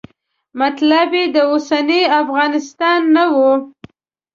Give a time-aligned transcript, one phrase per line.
[0.59, 3.35] مطلب یې د اوسني افغانستان نه و.